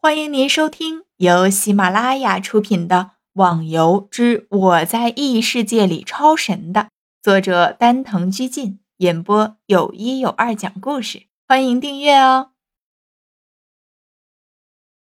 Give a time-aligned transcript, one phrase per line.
[0.00, 2.96] 欢迎您收听由喜马拉雅出品的
[3.32, 6.90] 《网游之我在异世界里超神》的
[7.20, 11.24] 作者丹藤居进演播，有一有二讲故事。
[11.48, 12.50] 欢迎订阅哦。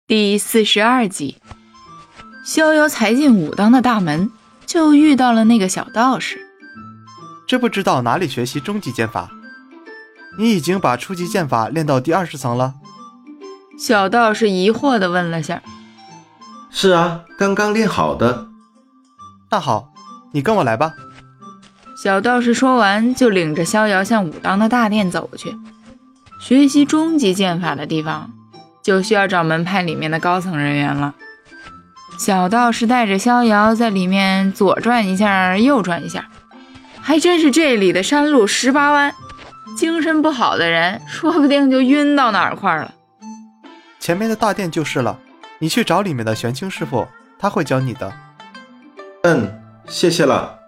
[0.05, 1.37] 第四十二集，
[2.45, 4.31] 逍遥才进武当的大门，
[4.67, 6.39] 就遇到了那个小道士。
[7.47, 9.31] 知不知道哪里学习终极剑法？
[10.37, 12.75] 你已经把初级剑法练到第二十层了。
[13.77, 15.61] 小道士疑惑地问了下
[16.71, 18.47] ：“是啊，刚刚练好的。”
[19.51, 19.89] 那好，
[20.31, 20.93] 你跟我来吧。
[22.01, 25.55] 小道士说完，就领着逍遥向武当的大殿走去。
[26.39, 28.31] 学习终极剑法的地方，
[28.83, 31.15] 就需要找门派里面的高层人员了。
[32.17, 36.29] 小道士带着逍遥在里面左转一下，右转一下，
[37.01, 39.13] 还真是这里的山路十八弯，
[39.77, 42.93] 精神不好的人说不定就晕到哪儿块了。
[44.03, 45.17] 前面的大殿就是了，
[45.59, 47.07] 你去找里面的玄清师傅，
[47.39, 48.11] 他会教你的。
[49.21, 49.49] 嗯，
[49.87, 50.59] 谢谢了。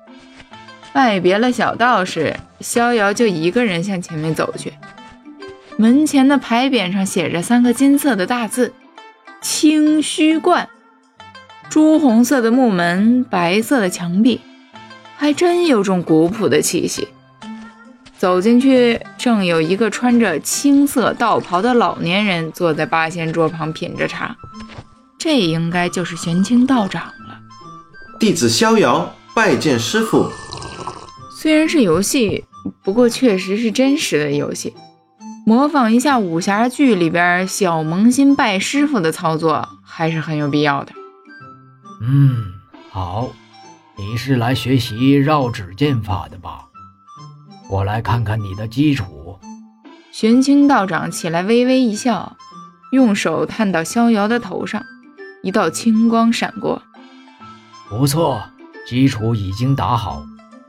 [0.93, 4.71] 拜别了小道士，逍遥就一个人向前面走去。
[5.75, 8.73] 门前的牌匾上写着三个金色的大字
[9.43, 10.69] ：“清虚观”。
[11.69, 14.39] 朱红色的木门，白色的墙壁，
[15.17, 17.09] 还真有种古朴的气息。
[18.25, 24.35] 走进去，正有一个穿着青色道袍的老年人坐在八仙桌旁品着茶，
[25.19, 27.39] 这应该就是玄清道长了。
[28.19, 30.27] 弟子逍遥拜见师傅。
[31.37, 32.43] 虽然是游戏，
[32.81, 34.73] 不过确实是真实的游戏，
[35.45, 40.91] 模仿一下武侠剧里边小萌新拜师傅的操作，还是很有必要的。
[42.01, 42.45] 嗯，
[42.89, 43.29] 好，
[43.95, 46.65] 你是来学习绕指剑法的吧？
[47.69, 49.39] 我来看看你的基础。
[50.11, 52.37] 玄清道长起来，微微一笑，
[52.91, 54.83] 用手探到逍遥的头上，
[55.41, 56.81] 一道青光闪过。
[57.89, 58.41] 不错，
[58.87, 60.23] 基础已经打好，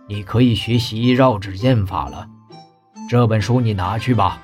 [0.09, 2.27] 你可以学习绕指剑法了。
[3.09, 4.43] 这本书你拿去吧。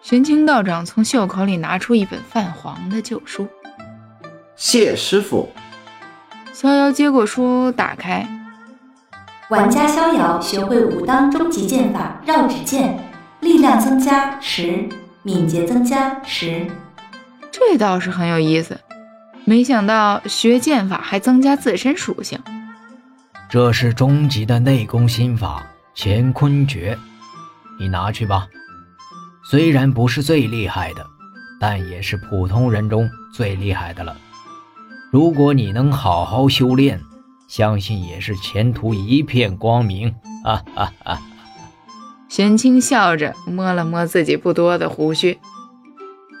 [0.00, 3.46] 玄清道长从袖口里拿出一本泛黄的旧书。
[4.56, 5.50] 谢师傅。
[6.52, 8.26] 逍遥接过书，打开。
[9.50, 12.98] 玩家逍遥学会武当终极剑法绕指剑，
[13.40, 14.86] 力量增加十，
[15.22, 16.66] 敏捷增加十。
[17.50, 18.78] 这倒是很有意思，
[19.46, 22.38] 没想到学剑法还增加自身属性。
[23.48, 25.66] 这是终极的内功心法
[25.96, 26.98] 乾坤诀，
[27.80, 28.46] 你拿去吧。
[29.50, 31.06] 虽然不是最厉害的，
[31.58, 34.14] 但也是普通人中最厉害的了。
[35.10, 37.00] 如果你能好好修炼。
[37.48, 40.14] 相信也是前途一片光明，
[40.44, 41.20] 哈哈哈！
[42.28, 45.38] 玄清笑着摸了摸自己不多的胡须。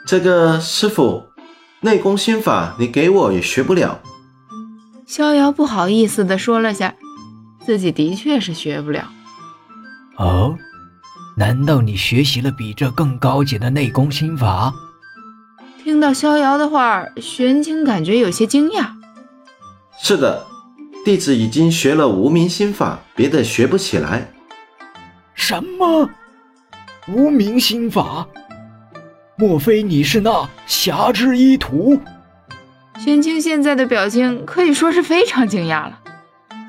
[0.06, 1.24] 这个师傅，
[1.80, 4.00] 内功心法你给我也学不了。
[5.06, 6.94] 逍遥不好意思的说了下，
[7.64, 9.10] 自己的确是学不了。
[10.18, 10.54] 哦，
[11.38, 14.74] 难道你学习了比这更高级的内功心法？
[15.82, 18.90] 听到逍遥的话，玄清感觉有些惊讶。
[20.02, 20.46] 是的。
[21.08, 24.30] 弟子已经学了无名心法，别的学不起来。
[25.32, 26.10] 什么？
[27.06, 28.28] 无名心法？
[29.38, 31.98] 莫非你是那侠之一徒？
[32.98, 35.98] 玄清现在的表情可以说是非常惊讶了，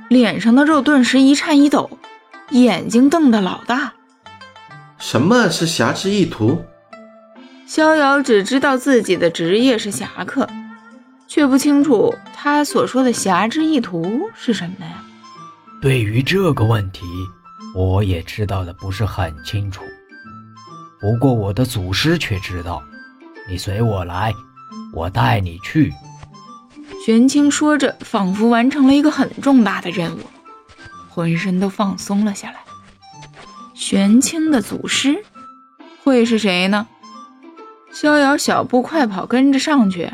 [0.07, 1.89] 脸上的肉顿时一颤一抖，
[2.51, 3.91] 眼睛瞪得老大。
[4.97, 6.63] 什么是侠之一徒？
[7.67, 10.47] 逍遥只知道自己的职业是侠客。
[11.29, 15.03] 却不清楚他所说的侠之意图是什么呀？
[15.79, 17.05] 对于这个问题，
[17.75, 19.83] 我也知道的不是很清楚。
[20.99, 22.83] 不过我的祖师却知道。
[23.47, 24.31] 你随我来，
[24.93, 25.91] 我带你去。
[27.03, 30.19] 玄清说着，仿佛完成了一个很重大的任务，
[31.09, 32.57] 浑身都放松了下来。
[33.73, 35.23] 玄清的祖师
[36.03, 36.85] 会是谁呢？
[37.91, 40.11] 逍遥小步快跑，跟着上去。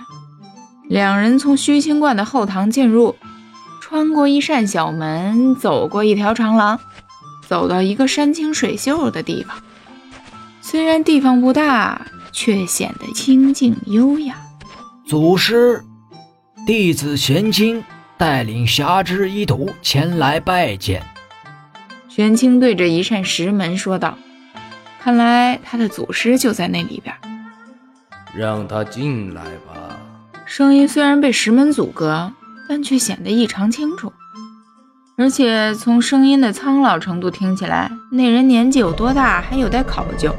[0.88, 3.16] 两人从虚清观的后堂进入，
[3.82, 6.80] 穿过一扇小门，走过一条长廊，
[7.48, 9.58] 走到一个山清水秀的地方。
[10.62, 14.36] 虽然地方不大，却显得清静优雅。
[15.08, 15.84] 祖师，
[16.66, 17.84] 弟子玄清
[18.18, 21.04] 带领侠之一徒前来拜见。
[22.08, 24.18] 玄清对着一扇石门说道
[25.02, 27.14] ：“看来他的祖师就在那里边。”
[28.34, 29.85] 让他进来吧。
[30.46, 32.32] 声音虽然被石门阻隔，
[32.70, 34.14] 但却显得异常清楚。
[35.18, 40.34] 而且从声音的苍老程度听起来，那人年纪有多大还有待考究。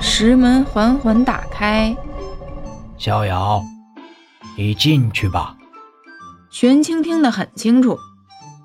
[0.00, 1.96] 石门缓缓打开，
[2.96, 3.62] 逍遥，
[4.56, 5.56] 你进去吧。
[6.50, 7.98] 玄清听得很清楚，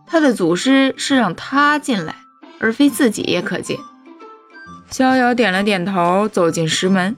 [0.08, 2.16] 他的祖师是让他进来，
[2.60, 3.78] 而非自己也可进。
[4.90, 7.16] 逍遥点了点头，走进石门，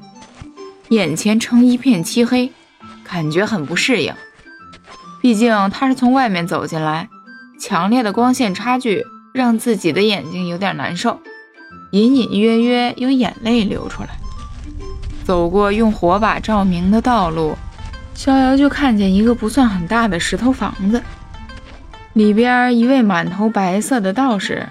[0.90, 2.52] 眼前呈一片漆黑，
[3.08, 4.14] 感觉很不适应。
[5.22, 7.10] 毕竟他是从外面走进来，
[7.60, 9.04] 强烈的光线差距
[9.34, 11.20] 让自己的眼睛有点难受，
[11.92, 14.10] 隐隐约约有眼泪流出来。
[15.24, 17.56] 走过用火把照明的道路，
[18.14, 21.02] 逍遥就看见一个不算很大的石头房子，
[22.14, 24.70] 里边一位满头白色的道士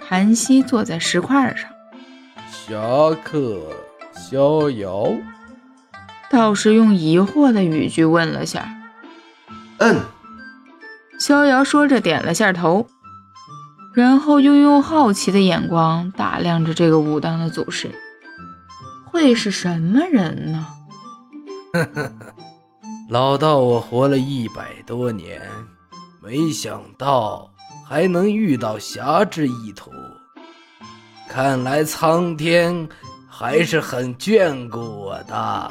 [0.00, 1.70] 盘膝坐在石块上。
[2.50, 3.60] 侠客
[4.14, 5.12] 逍遥，
[6.32, 8.74] 道士用疑惑的语句问了下。
[9.76, 10.00] 嗯，
[11.20, 12.86] 逍遥说着点了下头，
[13.92, 17.90] 然后又用好奇的眼光打量着这个武当的祖师。
[19.04, 20.66] 会是什么人呢？
[21.74, 22.12] 呵呵呵，
[23.10, 25.42] 老道，我活了一百多年，
[26.22, 27.50] 没想到
[27.86, 29.90] 还能遇到侠之一途。
[31.28, 32.88] 看来苍天
[33.28, 35.70] 还是很眷顾我的。